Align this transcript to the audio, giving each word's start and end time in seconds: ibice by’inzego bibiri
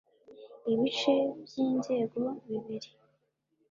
ibice 0.73 1.13
by’inzego 1.43 2.21
bibiri 2.45 2.89